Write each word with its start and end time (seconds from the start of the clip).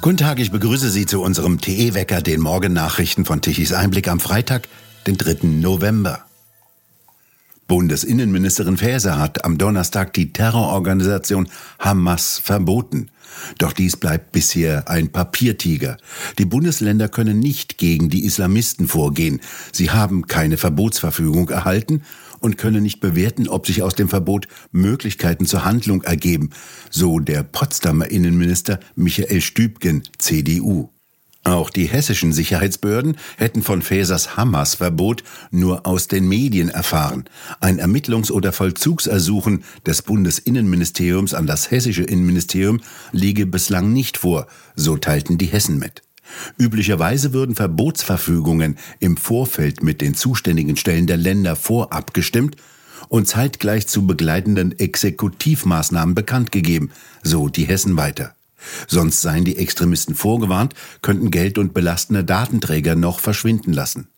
Guten 0.00 0.16
Tag, 0.16 0.38
ich 0.38 0.52
begrüße 0.52 0.90
Sie 0.90 1.06
zu 1.06 1.20
unserem 1.22 1.60
TE-Wecker, 1.60 2.22
den 2.22 2.40
Morgennachrichten 2.40 3.24
von 3.24 3.42
Tichys 3.42 3.72
Einblick 3.72 4.06
am 4.06 4.20
Freitag, 4.20 4.68
den 5.08 5.16
3. 5.16 5.48
November. 5.48 6.24
Bundesinnenministerin 7.66 8.76
Faeser 8.76 9.18
hat 9.18 9.44
am 9.44 9.58
Donnerstag 9.58 10.14
die 10.14 10.32
Terrororganisation 10.32 11.48
Hamas 11.80 12.38
verboten. 12.38 13.10
Doch 13.58 13.72
dies 13.72 13.96
bleibt 13.96 14.30
bisher 14.30 14.88
ein 14.88 15.10
Papiertiger. 15.10 15.96
Die 16.38 16.46
Bundesländer 16.46 17.08
können 17.08 17.40
nicht 17.40 17.76
gegen 17.76 18.08
die 18.08 18.24
Islamisten 18.24 18.86
vorgehen. 18.86 19.40
Sie 19.72 19.90
haben 19.90 20.28
keine 20.28 20.58
Verbotsverfügung 20.58 21.50
erhalten 21.50 22.02
und 22.40 22.58
können 22.58 22.82
nicht 22.82 23.00
bewerten, 23.00 23.48
ob 23.48 23.66
sich 23.66 23.82
aus 23.82 23.94
dem 23.94 24.08
Verbot 24.08 24.48
Möglichkeiten 24.72 25.46
zur 25.46 25.64
Handlung 25.64 26.02
ergeben, 26.02 26.50
so 26.90 27.18
der 27.18 27.42
Potsdamer 27.42 28.10
Innenminister 28.10 28.80
Michael 28.94 29.40
Stübgen, 29.40 30.02
CDU. 30.18 30.90
Auch 31.44 31.70
die 31.70 31.86
hessischen 31.86 32.32
Sicherheitsbehörden 32.32 33.16
hätten 33.38 33.62
von 33.62 33.80
Faesers 33.80 34.36
Hamas-Verbot 34.36 35.24
nur 35.50 35.86
aus 35.86 36.06
den 36.06 36.28
Medien 36.28 36.68
erfahren. 36.68 37.24
Ein 37.60 37.80
Ermittlungs- 37.80 38.30
oder 38.30 38.52
Vollzugsersuchen 38.52 39.64
des 39.86 40.02
Bundesinnenministeriums 40.02 41.34
an 41.34 41.46
das 41.46 41.70
hessische 41.70 42.02
Innenministerium 42.02 42.80
liege 43.12 43.46
bislang 43.46 43.92
nicht 43.92 44.18
vor, 44.18 44.46
so 44.76 44.98
teilten 44.98 45.38
die 45.38 45.46
Hessen 45.46 45.78
mit. 45.78 46.02
Üblicherweise 46.58 47.32
würden 47.32 47.54
Verbotsverfügungen 47.54 48.76
im 49.00 49.16
Vorfeld 49.16 49.82
mit 49.82 50.00
den 50.00 50.14
zuständigen 50.14 50.76
Stellen 50.76 51.06
der 51.06 51.16
Länder 51.16 51.56
vorab 51.56 52.14
gestimmt 52.14 52.56
und 53.08 53.28
zeitgleich 53.28 53.86
zu 53.86 54.06
begleitenden 54.06 54.78
Exekutivmaßnahmen 54.78 56.14
bekannt 56.14 56.52
gegeben, 56.52 56.90
so 57.22 57.48
die 57.48 57.64
Hessen 57.64 57.96
weiter. 57.96 58.34
Sonst 58.86 59.20
seien 59.20 59.44
die 59.44 59.56
Extremisten 59.56 60.14
vorgewarnt, 60.14 60.74
könnten 61.00 61.30
Geld 61.30 61.58
und 61.58 61.74
belastende 61.74 62.24
Datenträger 62.24 62.96
noch 62.96 63.20
verschwinden 63.20 63.72
lassen. 63.72 64.08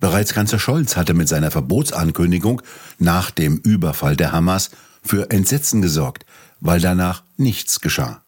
Bereits 0.00 0.32
Kanzler 0.32 0.58
Scholz 0.58 0.96
hatte 0.96 1.14
mit 1.14 1.28
seiner 1.28 1.50
Verbotsankündigung 1.50 2.62
nach 2.98 3.30
dem 3.30 3.58
Überfall 3.58 4.16
der 4.16 4.32
Hamas 4.32 4.70
für 5.02 5.30
Entsetzen 5.30 5.82
gesorgt, 5.82 6.24
weil 6.60 6.80
danach 6.80 7.22
nichts 7.36 7.80
geschah. 7.80 8.22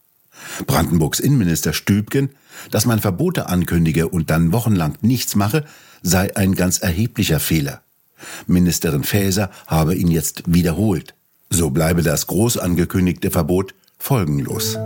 Brandenburgs 0.67 1.21
Innenminister 1.21 1.73
Stübgen, 1.73 2.31
dass 2.71 2.87
man 2.87 3.01
Verbote 3.01 3.49
ankündige 3.49 4.09
und 4.09 4.31
dann 4.31 4.53
wochenlang 4.53 4.97
nichts 5.01 5.35
mache, 5.37 5.65
sei 6.03 6.37
ein 6.37 6.55
ganz 6.55 6.79
erheblicher 6.79 7.41
Fehler. 7.41 7.83
Ministerin 8.47 9.05
Faeser 9.05 9.51
habe 9.67 9.95
ihn 9.95 10.11
jetzt 10.11 10.43
wiederholt. 10.47 11.15
So 11.51 11.71
bleibe 11.71 12.03
das 12.03 12.27
groß 12.27 12.59
angekündigte 12.59 13.31
Verbot 13.31 13.75
folgenlos. 13.99 14.77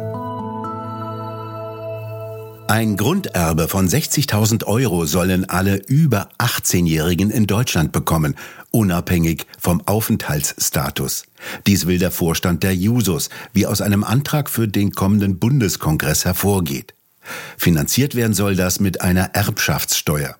Ein 2.70 2.96
Grunderbe 2.96 3.66
von 3.66 3.88
60.000 3.88 4.64
Euro 4.64 5.04
sollen 5.04 5.44
alle 5.44 5.74
über 5.88 6.28
18-Jährigen 6.38 7.30
in 7.30 7.48
Deutschland 7.48 7.90
bekommen, 7.90 8.36
unabhängig 8.70 9.44
vom 9.58 9.82
Aufenthaltsstatus. 9.86 11.24
Dies 11.66 11.88
will 11.88 11.98
der 11.98 12.12
Vorstand 12.12 12.62
der 12.62 12.76
Jusos, 12.76 13.28
wie 13.52 13.66
aus 13.66 13.80
einem 13.80 14.04
Antrag 14.04 14.48
für 14.48 14.68
den 14.68 14.92
kommenden 14.92 15.40
Bundeskongress 15.40 16.24
hervorgeht. 16.24 16.94
Finanziert 17.56 18.14
werden 18.14 18.34
soll 18.34 18.56
das 18.56 18.80
mit 18.80 19.00
einer 19.00 19.34
Erbschaftssteuer. 19.34 20.36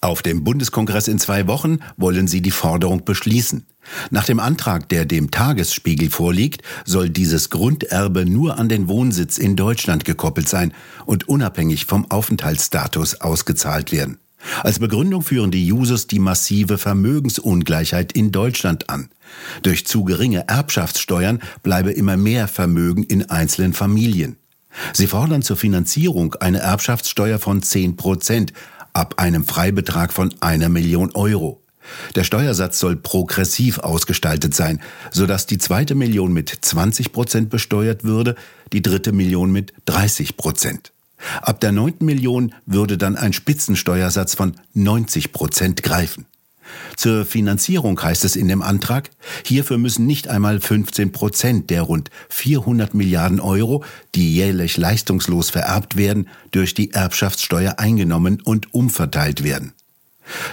Auf 0.00 0.22
dem 0.22 0.42
Bundeskongress 0.42 1.06
in 1.06 1.20
zwei 1.20 1.46
Wochen 1.46 1.78
wollen 1.96 2.26
sie 2.26 2.42
die 2.42 2.50
Forderung 2.50 3.04
beschließen. 3.04 3.66
Nach 4.10 4.24
dem 4.24 4.40
Antrag, 4.40 4.88
der 4.88 5.04
dem 5.04 5.30
Tagesspiegel 5.30 6.10
vorliegt, 6.10 6.62
soll 6.84 7.08
dieses 7.08 7.50
Grunderbe 7.50 8.26
nur 8.26 8.58
an 8.58 8.68
den 8.68 8.88
Wohnsitz 8.88 9.38
in 9.38 9.54
Deutschland 9.54 10.04
gekoppelt 10.04 10.48
sein 10.48 10.72
und 11.06 11.28
unabhängig 11.28 11.86
vom 11.86 12.10
Aufenthaltsstatus 12.10 13.20
ausgezahlt 13.20 13.92
werden. 13.92 14.18
Als 14.62 14.80
Begründung 14.80 15.22
führen 15.22 15.52
die 15.52 15.66
Jusos 15.66 16.08
die 16.08 16.18
massive 16.18 16.78
Vermögensungleichheit 16.78 18.12
in 18.12 18.32
Deutschland 18.32 18.90
an. 18.90 19.08
Durch 19.62 19.86
zu 19.86 20.04
geringe 20.04 20.48
Erbschaftssteuern 20.48 21.40
bleibe 21.62 21.92
immer 21.92 22.16
mehr 22.16 22.48
Vermögen 22.48 23.04
in 23.04 23.30
einzelnen 23.30 23.72
Familien. 23.72 24.36
Sie 24.92 25.06
fordern 25.06 25.42
zur 25.42 25.56
Finanzierung 25.56 26.34
eine 26.36 26.58
Erbschaftssteuer 26.58 27.38
von 27.38 27.62
10 27.62 27.96
Prozent, 27.96 28.52
ab 28.92 29.14
einem 29.16 29.44
Freibetrag 29.44 30.12
von 30.12 30.34
einer 30.40 30.68
Million 30.68 31.12
Euro. 31.14 31.62
Der 32.14 32.24
Steuersatz 32.24 32.78
soll 32.78 32.96
progressiv 32.96 33.78
ausgestaltet 33.78 34.54
sein, 34.54 34.80
sodass 35.10 35.46
die 35.46 35.58
zweite 35.58 35.94
Million 35.94 36.32
mit 36.32 36.50
20 36.60 37.12
Prozent 37.12 37.50
besteuert 37.50 38.04
würde, 38.04 38.36
die 38.72 38.82
dritte 38.82 39.12
Million 39.12 39.50
mit 39.50 39.72
30 39.86 40.36
Prozent. 40.36 40.92
Ab 41.40 41.60
der 41.60 41.72
neunten 41.72 42.04
Million 42.04 42.54
würde 42.66 42.98
dann 42.98 43.16
ein 43.16 43.32
Spitzensteuersatz 43.32 44.34
von 44.34 44.54
90 44.74 45.32
Prozent 45.32 45.82
greifen. 45.82 46.26
Zur 46.96 47.24
Finanzierung 47.24 48.00
heißt 48.02 48.24
es 48.24 48.36
in 48.36 48.48
dem 48.48 48.62
Antrag, 48.62 49.10
hierfür 49.44 49.78
müssen 49.78 50.06
nicht 50.06 50.28
einmal 50.28 50.60
15 50.60 51.12
Prozent 51.12 51.70
der 51.70 51.82
rund 51.82 52.10
400 52.28 52.94
Milliarden 52.94 53.40
Euro, 53.40 53.84
die 54.14 54.34
jährlich 54.34 54.76
leistungslos 54.76 55.50
vererbt 55.50 55.96
werden, 55.96 56.28
durch 56.50 56.74
die 56.74 56.92
Erbschaftssteuer 56.92 57.78
eingenommen 57.78 58.40
und 58.42 58.74
umverteilt 58.74 59.42
werden. 59.42 59.72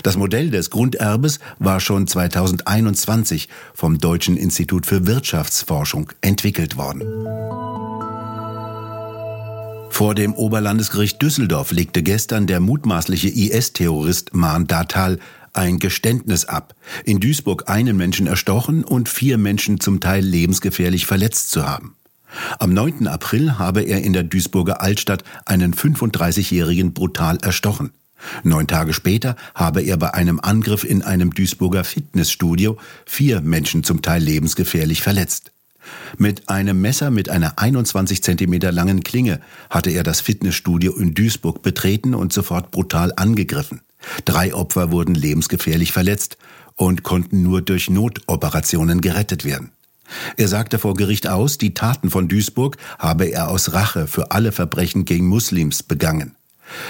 Das 0.03 0.17
Modell 0.17 0.49
des 0.49 0.69
Grunderbes 0.69 1.39
war 1.59 1.79
schon 1.79 2.07
2021 2.07 3.49
vom 3.73 3.99
Deutschen 3.99 4.37
Institut 4.37 4.85
für 4.85 5.05
Wirtschaftsforschung 5.05 6.11
entwickelt 6.21 6.77
worden. 6.77 7.03
Vor 9.99 10.15
dem 10.15 10.33
Oberlandesgericht 10.33 11.21
Düsseldorf 11.21 11.71
legte 11.71 12.03
gestern 12.03 12.47
der 12.47 12.61
mutmaßliche 12.61 13.27
IS-Terrorist 13.27 14.33
Mahn 14.33 14.65
Datal 14.65 15.19
ein 15.53 15.79
Geständnis 15.79 16.45
ab, 16.45 16.75
in 17.05 17.19
Duisburg 17.19 17.69
einen 17.69 17.97
Menschen 17.97 18.27
erstochen 18.27 18.83
und 18.83 19.09
vier 19.09 19.37
Menschen 19.37 19.79
zum 19.79 19.99
Teil 19.99 20.23
lebensgefährlich 20.23 21.05
verletzt 21.05 21.51
zu 21.51 21.67
haben. 21.67 21.95
Am 22.59 22.73
9. 22.73 23.07
April 23.07 23.57
habe 23.57 23.81
er 23.81 24.01
in 24.01 24.13
der 24.13 24.23
Duisburger 24.23 24.81
Altstadt 24.81 25.23
einen 25.45 25.73
35-Jährigen 25.73 26.93
brutal 26.93 27.37
erstochen. 27.41 27.91
Neun 28.43 28.67
Tage 28.67 28.93
später 28.93 29.35
habe 29.55 29.81
er 29.81 29.97
bei 29.97 30.13
einem 30.13 30.39
Angriff 30.39 30.83
in 30.83 31.01
einem 31.01 31.33
Duisburger 31.33 31.83
Fitnessstudio 31.83 32.77
vier 33.05 33.41
Menschen 33.41 33.83
zum 33.83 34.01
Teil 34.01 34.21
lebensgefährlich 34.21 35.01
verletzt. 35.01 35.51
Mit 36.17 36.49
einem 36.49 36.81
Messer 36.81 37.09
mit 37.09 37.29
einer 37.29 37.57
21 37.57 38.21
Zentimeter 38.21 38.71
langen 38.71 39.03
Klinge 39.03 39.39
hatte 39.69 39.89
er 39.89 40.03
das 40.03 40.21
Fitnessstudio 40.21 40.95
in 40.95 41.13
Duisburg 41.13 41.61
betreten 41.61 42.13
und 42.13 42.33
sofort 42.33 42.71
brutal 42.71 43.13
angegriffen. 43.15 43.81
Drei 44.25 44.53
Opfer 44.53 44.91
wurden 44.91 45.15
lebensgefährlich 45.15 45.91
verletzt 45.91 46.37
und 46.75 47.03
konnten 47.03 47.43
nur 47.43 47.61
durch 47.61 47.89
Notoperationen 47.89 49.01
gerettet 49.01 49.45
werden. 49.45 49.71
Er 50.37 50.47
sagte 50.47 50.79
vor 50.79 50.95
Gericht 50.95 51.27
aus, 51.27 51.57
die 51.57 51.73
Taten 51.73 52.09
von 52.09 52.27
Duisburg 52.27 52.77
habe 52.97 53.25
er 53.25 53.49
aus 53.49 53.73
Rache 53.73 54.07
für 54.07 54.31
alle 54.31 54.51
Verbrechen 54.51 55.05
gegen 55.05 55.27
Muslims 55.27 55.83
begangen. 55.83 56.35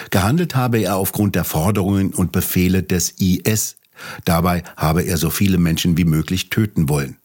Gehandelt 0.09 0.55
habe 0.55 0.79
er 0.79 0.97
aufgrund 0.97 1.35
der 1.35 1.43
Forderungen 1.43 2.13
und 2.13 2.31
Befehle 2.31 2.83
des 2.83 3.15
IS. 3.19 3.77
Dabei 4.25 4.63
habe 4.77 5.03
er 5.03 5.17
so 5.17 5.29
viele 5.29 5.57
Menschen 5.57 5.97
wie 5.97 6.05
möglich 6.05 6.49
töten 6.49 6.89
wollen. 6.89 7.17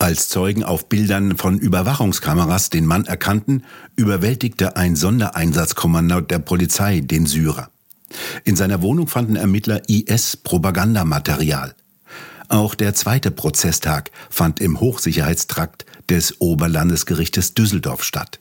Als 0.00 0.28
Zeugen 0.28 0.62
auf 0.62 0.88
Bildern 0.88 1.36
von 1.36 1.58
Überwachungskameras 1.58 2.70
den 2.70 2.86
Mann 2.86 3.06
erkannten, 3.06 3.64
überwältigte 3.96 4.76
ein 4.76 4.94
Sondereinsatzkommando 4.94 6.20
der 6.20 6.38
Polizei 6.38 7.00
den 7.00 7.26
Syrer. 7.26 7.70
In 8.44 8.56
seiner 8.56 8.82
Wohnung 8.82 9.08
fanden 9.08 9.36
Ermittler 9.36 9.82
IS-Propagandamaterial. 9.88 11.74
Auch 12.48 12.74
der 12.74 12.94
zweite 12.94 13.30
Prozesstag 13.30 14.10
fand 14.30 14.60
im 14.60 14.80
Hochsicherheitstrakt 14.80 15.84
des 16.08 16.40
Oberlandesgerichtes 16.40 17.54
Düsseldorf 17.54 18.02
statt. 18.02 18.40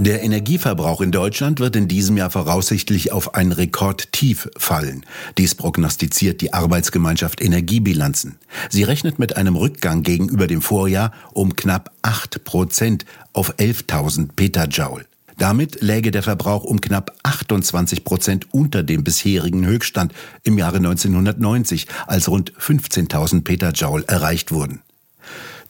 Der 0.00 0.22
Energieverbrauch 0.22 1.00
in 1.00 1.10
Deutschland 1.10 1.58
wird 1.58 1.74
in 1.74 1.88
diesem 1.88 2.16
Jahr 2.16 2.30
voraussichtlich 2.30 3.10
auf 3.10 3.34
ein 3.34 3.50
Rekordtief 3.50 4.48
fallen. 4.56 5.04
Dies 5.38 5.56
prognostiziert 5.56 6.40
die 6.40 6.52
Arbeitsgemeinschaft 6.52 7.40
Energiebilanzen. 7.40 8.38
Sie 8.70 8.84
rechnet 8.84 9.18
mit 9.18 9.36
einem 9.36 9.56
Rückgang 9.56 10.04
gegenüber 10.04 10.46
dem 10.46 10.62
Vorjahr 10.62 11.12
um 11.32 11.56
knapp 11.56 11.90
8 12.02 12.44
Prozent 12.44 13.06
auf 13.32 13.56
11.000 13.56 14.28
Petajoule. 14.36 15.04
Damit 15.38 15.80
läge 15.80 16.10
der 16.10 16.24
Verbrauch 16.24 16.64
um 16.64 16.80
knapp 16.80 17.16
28 17.22 18.04
Prozent 18.04 18.52
unter 18.52 18.82
dem 18.82 19.04
bisherigen 19.04 19.64
Höchststand 19.64 20.12
im 20.42 20.58
Jahre 20.58 20.78
1990, 20.78 21.86
als 22.06 22.28
rund 22.28 22.52
15.000 22.52 23.44
Petajoule 23.44 24.04
erreicht 24.08 24.50
wurden. 24.50 24.82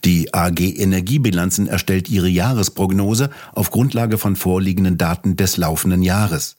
Die 0.05 0.33
AG 0.33 0.59
Energiebilanzen 0.59 1.67
erstellt 1.67 2.09
ihre 2.09 2.29
Jahresprognose 2.29 3.29
auf 3.53 3.69
Grundlage 3.69 4.17
von 4.17 4.35
vorliegenden 4.35 4.97
Daten 4.97 5.35
des 5.35 5.57
laufenden 5.57 6.01
Jahres. 6.01 6.55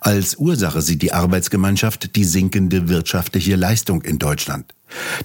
Als 0.00 0.36
Ursache 0.36 0.80
sieht 0.80 1.02
die 1.02 1.12
Arbeitsgemeinschaft 1.12 2.16
die 2.16 2.24
sinkende 2.24 2.88
wirtschaftliche 2.88 3.56
Leistung 3.56 4.02
in 4.02 4.18
Deutschland. 4.18 4.74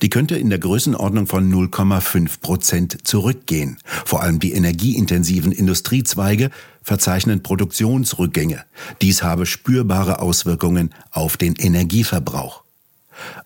Die 0.02 0.10
könnte 0.10 0.38
in 0.38 0.50
der 0.50 0.60
Größenordnung 0.60 1.28
von 1.28 1.52
0,5 1.52 2.40
Prozent 2.40 3.08
zurückgehen. 3.08 3.78
Vor 4.06 4.22
allem 4.22 4.40
die 4.40 4.54
energieintensiven 4.54 5.52
Industriezweige 5.52 6.52
verzeichnen 6.88 7.44
Produktionsrückgänge. 7.44 8.64
Dies 9.02 9.22
habe 9.22 9.46
spürbare 9.46 10.20
Auswirkungen 10.20 10.92
auf 11.12 11.36
den 11.36 11.56
Energieverbrauch. 11.56 12.64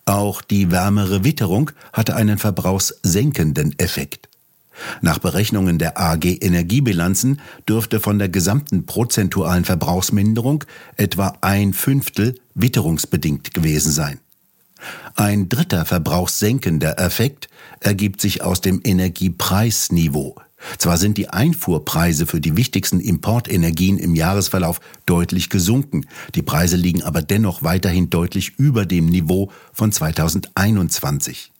Auch 0.04 0.42
die 0.42 0.70
wärmere 0.70 1.24
Witterung 1.24 1.72
hatte 1.92 2.14
einen 2.14 2.38
verbrauchssenkenden 2.38 3.76
Effekt. 3.80 4.28
Nach 5.00 5.18
Berechnungen 5.18 5.78
der 5.78 6.00
AG 6.00 6.24
Energiebilanzen 6.24 7.40
dürfte 7.68 7.98
von 7.98 8.20
der 8.20 8.28
gesamten 8.28 8.86
prozentualen 8.86 9.64
Verbrauchsminderung 9.64 10.64
etwa 10.96 11.36
ein 11.40 11.72
Fünftel 11.72 12.38
witterungsbedingt 12.54 13.52
gewesen 13.54 13.90
sein. 13.90 14.20
Ein 15.16 15.48
dritter 15.48 15.84
verbrauchssenkender 15.84 17.00
Effekt 17.00 17.48
ergibt 17.80 18.20
sich 18.20 18.42
aus 18.42 18.60
dem 18.60 18.80
Energiepreisniveau. 18.84 20.36
Zwar 20.78 20.98
sind 20.98 21.18
die 21.18 21.28
Einfuhrpreise 21.28 22.26
für 22.26 22.40
die 22.40 22.56
wichtigsten 22.56 23.00
Importenergien 23.00 23.98
im 23.98 24.14
Jahresverlauf 24.14 24.80
deutlich 25.06 25.50
gesunken, 25.50 26.06
die 26.34 26.42
Preise 26.42 26.76
liegen 26.76 27.02
aber 27.02 27.22
dennoch 27.22 27.62
weiterhin 27.62 28.10
deutlich 28.10 28.54
über 28.58 28.86
dem 28.86 29.06
Niveau 29.06 29.50
von 29.72 29.92
2021. 29.92 31.52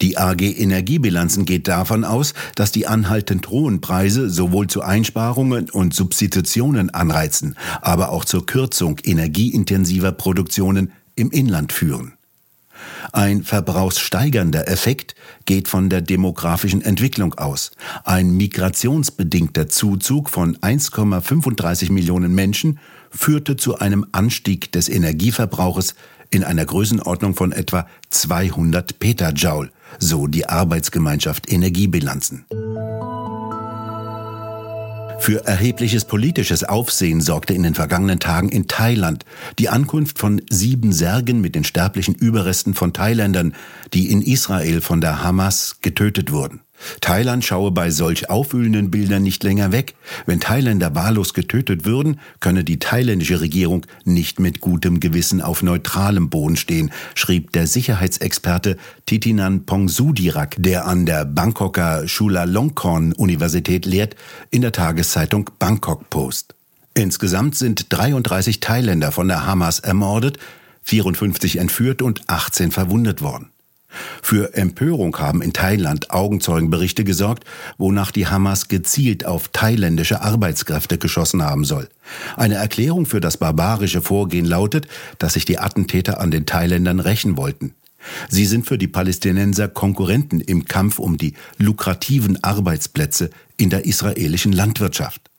Die 0.00 0.16
AG 0.16 0.40
Energiebilanzen 0.40 1.44
geht 1.44 1.68
davon 1.68 2.04
aus, 2.04 2.32
dass 2.54 2.72
die 2.72 2.86
anhaltend 2.86 3.50
hohen 3.50 3.82
Preise 3.82 4.30
sowohl 4.30 4.66
zu 4.66 4.80
Einsparungen 4.80 5.68
und 5.68 5.94
Substitutionen 5.94 6.88
anreizen, 6.88 7.56
aber 7.82 8.10
auch 8.10 8.24
zur 8.24 8.46
Kürzung 8.46 8.98
energieintensiver 9.02 10.12
Produktionen 10.12 10.92
im 11.16 11.30
Inland 11.30 11.72
führen. 11.72 12.14
Ein 13.12 13.42
verbrauchssteigernder 13.42 14.68
Effekt 14.68 15.14
geht 15.46 15.68
von 15.68 15.90
der 15.90 16.00
demografischen 16.00 16.82
Entwicklung 16.82 17.34
aus. 17.34 17.72
Ein 18.04 18.36
migrationsbedingter 18.36 19.68
Zuzug 19.68 20.30
von 20.30 20.56
1,35 20.56 21.92
Millionen 21.92 22.34
Menschen 22.34 22.78
führte 23.10 23.56
zu 23.56 23.78
einem 23.78 24.06
Anstieg 24.12 24.72
des 24.72 24.88
Energieverbrauches 24.88 25.94
in 26.30 26.44
einer 26.44 26.64
Größenordnung 26.64 27.34
von 27.34 27.52
etwa 27.52 27.86
200 28.10 28.98
Petajoule, 28.98 29.70
so 29.98 30.26
die 30.26 30.48
Arbeitsgemeinschaft 30.48 31.50
Energiebilanzen. 31.50 32.44
Für 35.20 35.44
erhebliches 35.44 36.06
politisches 36.06 36.64
Aufsehen 36.64 37.20
sorgte 37.20 37.52
in 37.52 37.62
den 37.62 37.74
vergangenen 37.74 38.20
Tagen 38.20 38.48
in 38.48 38.68
Thailand 38.68 39.26
die 39.58 39.68
Ankunft 39.68 40.18
von 40.18 40.40
sieben 40.48 40.92
Särgen 40.92 41.42
mit 41.42 41.54
den 41.54 41.62
sterblichen 41.62 42.14
Überresten 42.14 42.72
von 42.72 42.94
Thailändern, 42.94 43.54
die 43.92 44.10
in 44.10 44.22
Israel 44.22 44.80
von 44.80 45.02
der 45.02 45.22
Hamas 45.22 45.76
getötet 45.82 46.32
wurden. 46.32 46.62
Thailand 47.00 47.44
schaue 47.44 47.70
bei 47.70 47.90
solch 47.90 48.30
aufwühlenden 48.30 48.90
Bildern 48.90 49.22
nicht 49.22 49.42
länger 49.42 49.72
weg. 49.72 49.94
Wenn 50.26 50.40
Thailänder 50.40 50.94
wahllos 50.94 51.34
getötet 51.34 51.84
würden, 51.84 52.20
könne 52.40 52.64
die 52.64 52.78
thailändische 52.78 53.40
Regierung 53.40 53.86
nicht 54.04 54.40
mit 54.40 54.60
gutem 54.60 55.00
Gewissen 55.00 55.40
auf 55.40 55.62
neutralem 55.62 56.30
Boden 56.30 56.56
stehen, 56.56 56.90
schrieb 57.14 57.52
der 57.52 57.66
Sicherheitsexperte 57.66 58.76
Titinan 59.06 59.66
Pongsudirak, 59.66 60.56
der 60.58 60.86
an 60.86 61.06
der 61.06 61.24
Bangkoker 61.24 62.06
Chulalongkorn 62.06 63.12
Universität 63.12 63.86
lehrt, 63.86 64.16
in 64.50 64.62
der 64.62 64.72
Tageszeitung 64.72 65.50
Bangkok 65.58 66.10
Post. 66.10 66.54
Insgesamt 66.94 67.56
sind 67.56 67.86
33 67.90 68.60
Thailänder 68.60 69.12
von 69.12 69.28
der 69.28 69.46
Hamas 69.46 69.78
ermordet, 69.80 70.38
54 70.82 71.58
entführt 71.58 72.02
und 72.02 72.22
18 72.28 72.72
verwundet 72.72 73.22
worden. 73.22 73.49
Für 74.22 74.54
Empörung 74.54 75.16
haben 75.18 75.42
in 75.42 75.52
Thailand 75.52 76.10
Augenzeugenberichte 76.10 77.04
gesorgt, 77.04 77.44
wonach 77.78 78.10
die 78.10 78.26
Hamas 78.26 78.68
gezielt 78.68 79.26
auf 79.26 79.48
thailändische 79.48 80.20
Arbeitskräfte 80.22 80.98
geschossen 80.98 81.42
haben 81.42 81.64
soll. 81.64 81.88
Eine 82.36 82.56
Erklärung 82.56 83.06
für 83.06 83.20
das 83.20 83.36
barbarische 83.36 84.02
Vorgehen 84.02 84.46
lautet, 84.46 84.86
dass 85.18 85.34
sich 85.34 85.44
die 85.44 85.58
Attentäter 85.58 86.20
an 86.20 86.30
den 86.30 86.46
Thailändern 86.46 87.00
rächen 87.00 87.36
wollten. 87.36 87.74
Sie 88.28 88.46
sind 88.46 88.66
für 88.66 88.78
die 88.78 88.88
Palästinenser 88.88 89.68
Konkurrenten 89.68 90.40
im 90.40 90.64
Kampf 90.64 90.98
um 90.98 91.18
die 91.18 91.34
lukrativen 91.58 92.42
Arbeitsplätze 92.42 93.30
in 93.56 93.70
der 93.70 93.84
israelischen 93.84 94.52
Landwirtschaft. 94.52 95.30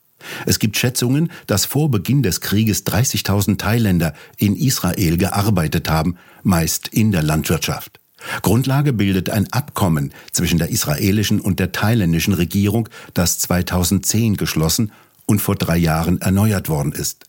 Es 0.45 0.59
gibt 0.59 0.77
Schätzungen, 0.77 1.31
dass 1.47 1.65
vor 1.65 1.89
Beginn 1.89 2.21
des 2.21 2.41
Krieges 2.41 2.85
30.000 2.85 3.57
Thailänder 3.57 4.13
in 4.37 4.55
Israel 4.55 5.17
gearbeitet 5.17 5.89
haben, 5.89 6.17
meist 6.43 6.87
in 6.89 7.11
der 7.11 7.23
Landwirtschaft. 7.23 8.00
Grundlage 8.41 8.93
bildet 8.93 9.29
ein 9.29 9.51
Abkommen 9.51 10.13
zwischen 10.31 10.59
der 10.59 10.69
israelischen 10.69 11.39
und 11.39 11.59
der 11.59 11.71
thailändischen 11.71 12.33
Regierung, 12.33 12.89
das 13.13 13.39
2010 13.39 14.37
geschlossen 14.37 14.91
und 15.25 15.41
vor 15.41 15.55
drei 15.55 15.77
Jahren 15.77 16.21
erneuert 16.21 16.69
worden 16.69 16.91
ist. 16.91 17.25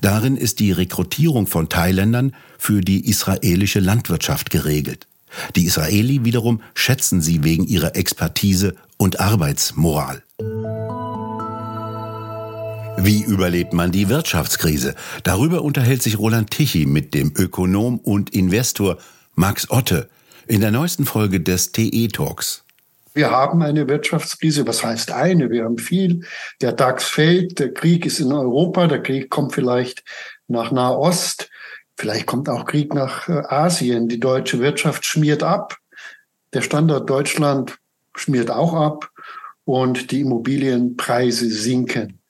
Darin 0.00 0.36
ist 0.36 0.60
die 0.60 0.72
Rekrutierung 0.72 1.46
von 1.46 1.68
Thailändern 1.68 2.34
für 2.58 2.80
die 2.80 3.08
israelische 3.08 3.80
Landwirtschaft 3.80 4.50
geregelt. 4.50 5.06
Die 5.56 5.64
Israeli 5.64 6.24
wiederum 6.24 6.62
schätzen 6.74 7.20
sie 7.20 7.44
wegen 7.44 7.66
ihrer 7.66 7.96
Expertise 7.96 8.74
und 8.96 9.20
Arbeitsmoral. 9.20 10.22
Wie 12.98 13.22
überlebt 13.22 13.72
man 13.74 13.92
die 13.92 14.08
Wirtschaftskrise? 14.08 14.94
Darüber 15.22 15.62
unterhält 15.62 16.02
sich 16.02 16.18
Roland 16.18 16.50
Tichy 16.50 16.86
mit 16.86 17.12
dem 17.12 17.32
Ökonom 17.36 17.98
und 17.98 18.30
Investor 18.30 18.98
Max 19.34 19.70
Otte 19.70 20.08
in 20.46 20.60
der 20.60 20.70
neuesten 20.70 21.04
Folge 21.04 21.40
des 21.40 21.72
TE 21.72 22.08
Talks. 22.08 22.64
Wir 23.14 23.30
haben 23.30 23.62
eine 23.62 23.88
Wirtschaftskrise. 23.88 24.66
Was 24.66 24.84
heißt 24.84 25.10
eine? 25.10 25.50
Wir 25.50 25.64
haben 25.64 25.78
viel. 25.78 26.26
Der 26.60 26.72
DAX 26.72 27.04
fällt. 27.04 27.58
Der 27.58 27.72
Krieg 27.72 28.04
ist 28.04 28.20
in 28.20 28.30
Europa. 28.30 28.86
Der 28.86 29.02
Krieg 29.02 29.30
kommt 29.30 29.54
vielleicht 29.54 30.04
nach 30.48 30.70
Nahost. 30.70 31.48
Vielleicht 31.96 32.26
kommt 32.26 32.48
auch 32.50 32.66
Krieg 32.66 32.92
nach 32.92 33.26
äh, 33.28 33.42
Asien. 33.48 34.08
Die 34.08 34.20
deutsche 34.20 34.60
Wirtschaft 34.60 35.06
schmiert 35.06 35.42
ab. 35.42 35.78
Der 36.52 36.60
Standort 36.60 37.08
Deutschland 37.08 37.78
schmiert 38.14 38.50
auch 38.50 38.74
ab. 38.74 39.10
Und 39.64 40.10
die 40.10 40.20
Immobilienpreise 40.20 41.48
sinken. 41.50 42.20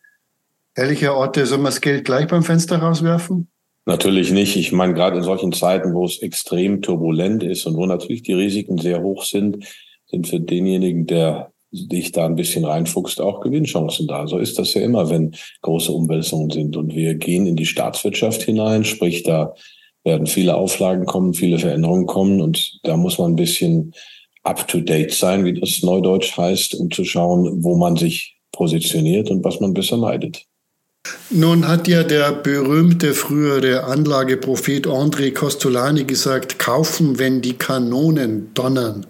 Ehrliche 0.77 1.15
Orte, 1.15 1.47
sollen 1.47 1.62
wir 1.62 1.71
das 1.71 1.81
Geld 1.81 2.05
gleich 2.05 2.29
beim 2.29 2.45
Fenster 2.45 2.79
rauswerfen? 2.79 3.49
Natürlich 3.87 4.33
nicht. 4.33 4.56
Ich 4.56 4.73
meine, 4.73 4.94
gerade 4.94 5.19
in 5.19 5.23
solchen 5.23 5.53
Zeiten, 5.53 5.94
wo 5.94 6.05
es 6.05 6.19
extrem 6.19 6.83
turbulent 6.83 7.44
ist 7.44 7.67
und 7.67 7.77
wo 7.77 7.87
natürlich 7.87 8.23
die 8.25 8.33
Risiken 8.33 8.79
sehr 8.79 9.00
hoch 9.00 9.23
sind, 9.23 9.65
sind 10.06 10.27
für 10.27 10.41
denjenigen, 10.41 11.06
der 11.06 11.53
dich 11.71 12.11
da 12.11 12.27
ein 12.27 12.35
bisschen 12.35 12.65
reinfuchst, 12.65 13.21
auch 13.21 13.40
Gewinnchancen 13.40 14.09
da. 14.09 14.26
So 14.26 14.38
ist 14.38 14.59
das 14.59 14.75
ja 14.75 14.83
immer, 14.83 15.09
wenn 15.09 15.37
große 15.62 15.93
Umwälzungen 15.93 16.50
sind. 16.50 16.76
Und 16.76 16.95
wir 16.97 17.14
gehen 17.14 17.47
in 17.47 17.55
die 17.55 17.66
Staatswirtschaft 17.66 18.43
hinein, 18.43 18.85
sprich, 18.85 19.23
da 19.23 19.55
werden 20.02 20.26
viele 20.26 20.57
Auflagen 20.57 21.07
kommen, 21.07 21.35
viele 21.35 21.59
Veränderungen 21.59 22.07
kommen 22.07 22.40
und 22.40 22.81
da 22.85 22.97
muss 22.97 23.19
man 23.19 23.33
ein 23.33 23.37
bisschen 23.37 23.93
up-to-date 24.43 25.12
sein, 25.12 25.45
wie 25.45 25.55
das 25.55 25.83
Neudeutsch 25.83 26.37
heißt, 26.37 26.75
um 26.75 26.90
zu 26.90 27.05
schauen, 27.05 27.62
wo 27.62 27.76
man 27.76 27.97
sich 27.97 28.37
positioniert 28.52 29.31
und 29.31 29.45
was 29.45 29.61
man 29.61 29.75
besser 29.75 29.97
meidet. 29.97 30.47
Nun 31.31 31.67
hat 31.67 31.89
ja 31.89 32.03
der 32.03 32.33
berühmte 32.33 33.15
frühere 33.15 33.85
Anlageprophet 33.85 34.87
André 34.87 35.33
Costolani 35.33 36.05
gesagt, 36.05 36.59
kaufen, 36.59 37.19
wenn 37.19 37.43
die 37.43 37.55
Kanonen 37.55 38.51
donnern. 38.55 39.07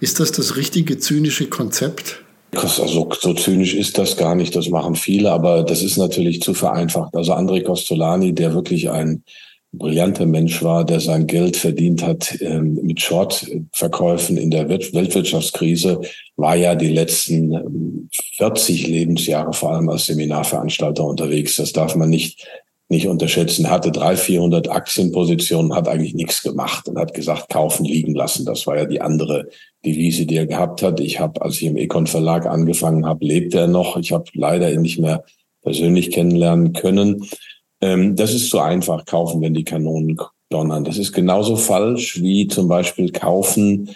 Ist 0.00 0.20
das 0.20 0.32
das 0.32 0.56
richtige 0.56 0.98
zynische 0.98 1.48
Konzept? 1.48 2.22
Also 2.52 3.08
so 3.20 3.34
zynisch 3.34 3.74
ist 3.74 3.96
das 3.96 4.16
gar 4.16 4.34
nicht, 4.34 4.56
das 4.56 4.68
machen 4.68 4.96
viele, 4.96 5.30
aber 5.30 5.62
das 5.62 5.82
ist 5.82 5.96
natürlich 5.96 6.42
zu 6.42 6.52
vereinfacht. 6.52 7.14
Also 7.14 7.32
André 7.32 7.62
Costolani, 7.62 8.34
der 8.34 8.54
wirklich 8.54 8.90
ein 8.90 9.22
brillanter 9.72 10.26
Mensch 10.26 10.62
war, 10.62 10.84
der 10.84 11.00
sein 11.00 11.26
Geld 11.26 11.56
verdient 11.56 12.04
hat 12.04 12.36
ähm, 12.40 12.78
mit 12.82 13.00
Short-Verkäufen 13.00 14.36
in 14.36 14.50
der 14.50 14.68
Weltwirtschaftskrise, 14.68 16.00
war 16.36 16.56
ja 16.56 16.74
die 16.74 16.92
letzten 16.92 18.08
40 18.36 18.84
ähm, 18.84 18.92
Lebensjahre 18.92 19.52
vor 19.52 19.72
allem 19.72 19.88
als 19.88 20.06
Seminarveranstalter 20.06 21.04
unterwegs. 21.04 21.56
Das 21.56 21.72
darf 21.72 21.94
man 21.94 22.10
nicht 22.10 22.46
nicht 22.90 23.06
unterschätzen, 23.06 23.70
hatte 23.70 23.92
drei, 23.92 24.16
400 24.16 24.68
Aktienpositionen, 24.68 25.74
hat 25.74 25.86
eigentlich 25.86 26.14
nichts 26.14 26.42
gemacht 26.42 26.88
und 26.88 26.98
hat 26.98 27.14
gesagt, 27.14 27.48
kaufen, 27.48 27.84
liegen 27.84 28.14
lassen. 28.16 28.44
Das 28.44 28.66
war 28.66 28.76
ja 28.76 28.84
die 28.84 29.00
andere 29.00 29.48
Devise, 29.86 30.26
die 30.26 30.36
er 30.36 30.46
gehabt 30.46 30.82
hat. 30.82 30.98
Ich 30.98 31.20
habe, 31.20 31.40
als 31.40 31.54
ich 31.54 31.64
im 31.64 31.76
Econ 31.76 32.08
Verlag 32.08 32.46
angefangen 32.46 33.06
habe, 33.06 33.24
lebte 33.24 33.60
er 33.60 33.68
noch. 33.68 33.96
Ich 33.96 34.10
habe 34.10 34.24
leider 34.34 34.72
ihn 34.72 34.82
nicht 34.82 34.98
mehr 34.98 35.22
persönlich 35.62 36.10
kennenlernen 36.10 36.72
können. 36.72 37.24
Ähm, 37.80 38.16
das 38.16 38.34
ist 38.34 38.50
so 38.50 38.60
einfach, 38.60 39.04
kaufen, 39.04 39.40
wenn 39.40 39.54
die 39.54 39.64
Kanonen 39.64 40.18
donnern. 40.50 40.84
Das 40.84 40.98
ist 40.98 41.12
genauso 41.12 41.56
falsch 41.56 42.20
wie 42.20 42.48
zum 42.48 42.68
Beispiel 42.68 43.10
kaufen, 43.12 43.94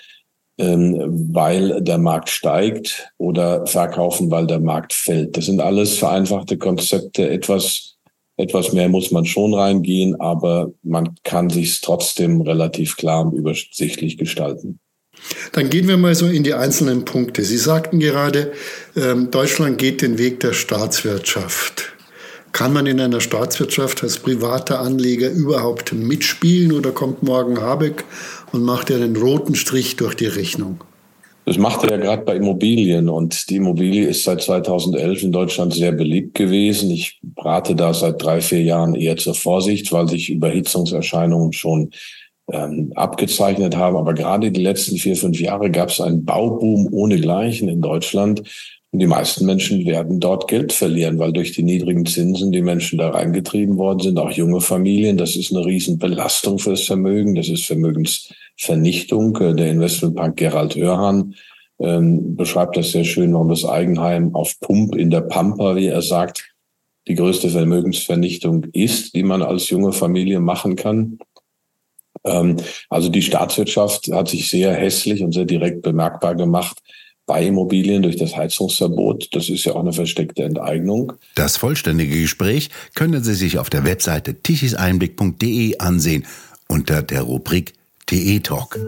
ähm, 0.59 1.29
weil 1.35 1.83
der 1.83 1.99
Markt 1.99 2.31
steigt 2.31 3.13
oder 3.19 3.67
verkaufen, 3.67 4.31
weil 4.31 4.47
der 4.47 4.61
Markt 4.61 4.93
fällt. 4.93 5.37
Das 5.37 5.47
sind 5.47 5.61
alles 5.61 5.99
vereinfachte 5.99 6.59
Konzepte, 6.59 7.29
etwas 7.29 7.95
Etwas 8.37 8.73
mehr 8.73 8.89
muss 8.89 9.13
man 9.13 9.25
schon 9.25 9.55
reingehen, 9.55 10.21
aber 10.21 10.73
man 10.83 11.15
kann 11.23 11.51
sich 11.51 11.81
trotzdem 11.81 12.41
relativ 12.41 12.97
klar 12.97 13.25
und 13.25 13.33
übersichtlich 13.33 14.19
gestalten. 14.19 14.81
Dann 15.53 15.71
gehen 15.71 15.87
wir 15.87 15.97
mal 15.97 16.17
so 16.17 16.27
in 16.27 16.43
die 16.43 16.55
einzelnen 16.55 17.05
Punkte. 17.05 17.45
Sie 17.45 17.57
sagten 17.57 18.01
gerade, 18.01 18.53
ähm, 18.97 19.31
Deutschland 19.31 19.79
geht 19.79 20.03
den 20.03 20.19
Weg 20.19 20.41
der 20.41 20.53
Staatswirtschaft. 20.53 21.94
Kann 22.55 22.73
man 22.73 22.87
in 22.87 23.01
einer 23.01 23.21
Staatswirtschaft 23.21 24.05
als 24.05 24.21
privater 24.21 24.79
Anleger 24.79 25.29
überhaupt 25.29 25.93
mitspielen 25.93 26.71
oder 26.71 26.93
kommt 26.93 27.25
morgen 27.25 27.61
Habeck 27.61 28.05
und 28.53 28.63
macht 28.63 28.91
ja 28.91 28.99
den 28.99 29.17
roten 29.17 29.57
Strich 29.57 29.97
durch 29.97 30.15
die 30.15 30.27
Rechnung? 30.27 30.85
Das 31.47 31.59
macht 31.59 31.83
er 31.83 31.91
ja 31.91 31.97
gerade 31.97 32.23
bei 32.23 32.37
Immobilien 32.37 33.09
und 33.09 33.51
die 33.51 33.57
Immobilie 33.57 34.07
ist 34.07 34.23
seit 34.23 34.41
2011 34.41 35.25
in 35.25 35.33
Deutschland 35.33 35.75
sehr 35.75 35.91
beliebt 35.91 36.37
gewesen. 36.37 36.93
Ich 36.93 37.21
rate 37.39 37.75
da 37.75 37.93
seit 37.93 38.23
drei, 38.23 38.41
vier 38.41 38.63
Jahren 38.63 38.95
eher 38.95 39.17
zur 39.17 39.35
Vorsicht, 39.35 39.91
weil 39.91 40.09
sich 40.09 40.31
Überhitzungserscheinungen 40.31 41.53
schon 41.53 41.91
ähm, 42.53 42.93
abgezeichnet 42.95 43.77
haben. 43.77 43.97
Aber 43.97 44.15
gerade 44.15 44.53
die 44.53 44.63
letzten 44.63 44.97
vier, 44.97 45.17
fünf 45.17 45.41
Jahre 45.41 45.73
gab 45.73 45.89
es 45.89 46.01
einen 46.01 46.25
Bauboom 46.25 46.87
ohnegleichen 46.93 47.69
in 47.69 47.81
Deutschland. 47.81 48.45
Und 48.95 49.01
die 49.01 49.09
meisten 49.09 49.45
Menschen 49.45 49.85
werden 49.87 50.21
dort 50.21 50.47
Geld 50.47 50.73
verlieren, 50.73 51.19
weil 51.19 51.33
durch 51.33 51.51
die 51.51 51.65
niedrigen 51.65 52.07
Zinsen 52.07 52.53
die 52.53 52.63
Menschen 52.63 52.97
da 52.97 53.11
reingetrieben 53.11 53.77
worden 53.77 53.99
sind, 53.99 54.21
auch 54.21 54.31
junge 54.31 54.61
Familien. 54.61 55.17
Das 55.17 55.35
ist 55.35 55.51
eine 55.51 55.67
Riesenbelastung 55.67 56.61
fürs 56.61 56.83
Vermögen. 56.83 57.35
Das 57.35 57.49
ist 57.49 57.65
Vermögensvernichtung. 57.65 59.37
Äh, 59.39 59.57
der 59.57 59.73
Investmentbank 59.73 60.37
Gerald 60.37 60.77
Hörhan 60.77 61.35
ähm, 61.81 62.37
beschreibt 62.37 62.77
das 62.77 62.93
sehr 62.93 63.03
schön, 63.03 63.33
warum 63.33 63.49
das 63.49 63.65
Eigenheim 63.65 64.33
auf 64.33 64.61
Pump 64.61 64.95
in 64.95 65.11
der 65.11 65.23
Pampa, 65.23 65.75
wie 65.75 65.89
er 65.89 66.01
sagt, 66.01 66.55
die 67.09 67.17
größte 67.17 67.51
Vermögensvernichtung 67.51 68.67
ist, 68.73 69.13
die 69.17 69.25
man 69.25 69.43
als 69.43 69.71
junge 69.71 69.93
Familie 69.93 70.39
machen 70.39 70.77
kann. 70.77 71.19
Ähm, 72.25 72.59
also 72.91 73.09
die 73.09 73.23
Staatswirtschaft 73.23 74.07
hat 74.13 74.29
sich 74.29 74.49
sehr 74.49 74.73
hässlich 74.73 75.21
und 75.25 75.33
sehr 75.33 75.47
direkt 75.47 75.83
bemerkbar 75.83 76.37
gemacht 76.37 76.79
bei 77.27 77.47
Immobilien 77.47 78.03
durch 78.03 78.17
das 78.17 78.37
Heizungsverbot. 78.37 79.29
Das 79.33 79.49
ist 79.49 79.65
ja 79.65 79.75
auch 79.75 79.81
eine 79.81 79.93
versteckte 79.93 80.45
Enteignung. 80.45 81.15
Das 81.35 81.57
vollständige 81.57 82.21
Gespräch 82.21 82.71
können 82.95 83.23
Sie 83.23 83.35
sich 83.35 83.59
auf 83.59 83.71
der 83.71 83.85
Webseite 83.85 84.35
tichiseinblick.de 84.35 85.79
ansehen 85.79 86.27
unter 86.69 87.03
der 87.03 87.23
Rubrik 87.23 87.75
TE 88.07 88.41
Talk. 88.41 88.79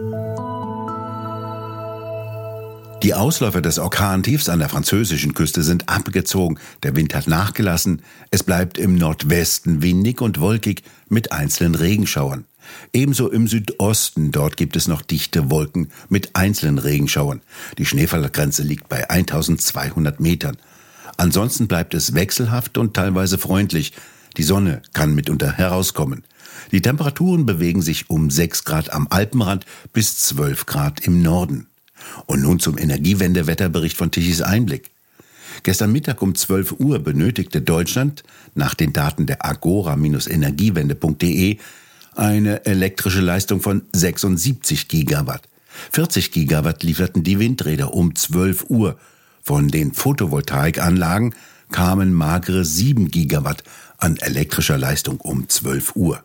Die 3.03 3.13
Ausläufer 3.13 3.61
des 3.61 3.77
Orkantiefs 3.77 4.49
an 4.49 4.57
der 4.57 4.69
französischen 4.69 5.35
Küste 5.35 5.61
sind 5.61 5.87
abgezogen, 5.87 6.57
der 6.81 6.95
Wind 6.95 7.13
hat 7.13 7.27
nachgelassen, 7.27 8.01
es 8.31 8.43
bleibt 8.43 8.79
im 8.79 8.95
Nordwesten 8.95 9.83
windig 9.83 10.19
und 10.19 10.39
wolkig 10.39 10.81
mit 11.07 11.31
einzelnen 11.31 11.75
Regenschauern. 11.75 12.45
Ebenso 12.93 13.29
im 13.29 13.47
Südosten, 13.47 14.31
dort 14.31 14.57
gibt 14.57 14.75
es 14.75 14.87
noch 14.87 15.01
dichte 15.01 15.49
Wolken 15.49 15.89
mit 16.09 16.35
einzelnen 16.35 16.77
Regenschauern. 16.77 17.41
Die 17.77 17.85
Schneefallgrenze 17.85 18.63
liegt 18.63 18.89
bei 18.89 19.09
1200 19.09 20.19
Metern. 20.19 20.57
Ansonsten 21.17 21.67
bleibt 21.67 21.93
es 21.93 22.13
wechselhaft 22.13 22.77
und 22.77 22.93
teilweise 22.93 23.37
freundlich. 23.37 23.93
Die 24.37 24.43
Sonne 24.43 24.81
kann 24.93 25.15
mitunter 25.15 25.51
herauskommen. 25.51 26.23
Die 26.71 26.81
Temperaturen 26.81 27.45
bewegen 27.45 27.81
sich 27.81 28.09
um 28.09 28.29
6 28.29 28.65
Grad 28.65 28.93
am 28.93 29.07
Alpenrand 29.09 29.65
bis 29.93 30.17
12 30.19 30.65
Grad 30.65 30.99
im 30.99 31.21
Norden. 31.21 31.67
Und 32.25 32.41
nun 32.41 32.59
zum 32.59 32.77
Energiewendewetterbericht 32.77 33.97
von 33.97 34.11
Tichys 34.11 34.41
Einblick. 34.41 34.91
Gestern 35.63 35.91
Mittag 35.91 36.21
um 36.21 36.35
12 36.35 36.73
Uhr 36.79 36.99
benötigte 36.99 37.61
Deutschland 37.61 38.23
nach 38.53 38.75
den 38.75 38.93
Daten 38.93 39.25
der 39.25 39.43
agora-energiewende.de 39.45 41.57
eine 42.17 42.65
elektrische 42.65 43.21
Leistung 43.21 43.61
von 43.61 43.83
76 43.93 44.87
Gigawatt. 44.87 45.47
40 45.91 46.31
Gigawatt 46.31 46.83
lieferten 46.83 47.23
die 47.23 47.39
Windräder 47.39 47.93
um 47.93 48.15
12 48.15 48.65
Uhr. 48.69 48.97
Von 49.43 49.67
den 49.69 49.93
Photovoltaikanlagen 49.93 51.35
kamen 51.71 52.13
magere 52.13 52.65
7 52.65 53.09
Gigawatt 53.11 53.63
an 53.97 54.17
elektrischer 54.17 54.77
Leistung 54.77 55.19
um 55.19 55.47
12 55.47 55.95
Uhr. 55.95 56.23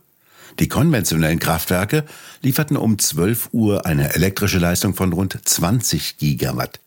Die 0.59 0.69
konventionellen 0.69 1.39
Kraftwerke 1.39 2.05
lieferten 2.43 2.77
um 2.77 2.99
12 2.99 3.51
Uhr 3.53 3.87
eine 3.87 4.15
elektrische 4.15 4.59
Leistung 4.59 4.95
von 4.95 5.13
rund 5.13 5.39
20 5.43 6.19
Gigawatt. 6.19 6.81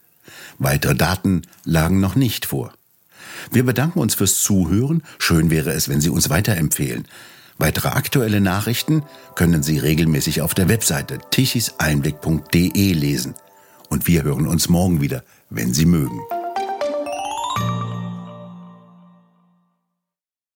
Weitere 0.60 0.96
Daten 0.96 1.44
lagen 1.64 2.00
noch 2.00 2.16
nicht 2.16 2.46
vor. 2.46 2.74
Wir 3.52 3.64
bedanken 3.64 4.00
uns 4.00 4.16
fürs 4.16 4.42
Zuhören. 4.42 5.04
Schön 5.20 5.50
wäre 5.50 5.72
es, 5.72 5.90
wenn 5.90 6.02
Sie 6.02 6.10
uns 6.10 6.30
weiterempfehlen. 6.30 7.08
Weitere 7.58 7.90
aktuelle 7.90 8.42
Nachrichten 8.42 9.04
können 9.36 9.64
Sie 9.64 9.78
regelmäßig 9.78 10.42
auf 10.42 10.54
der 10.54 10.68
Webseite 10.68 11.20
tichiseinblick.de 11.32 12.92
lesen. 12.94 13.36
Und 13.90 14.08
wir 14.08 14.24
hören 14.24 14.48
uns 14.48 14.68
morgen 14.68 15.00
wieder, 15.00 15.24
wenn 15.50 15.74
Sie 15.74 15.86
mögen. 15.86 16.20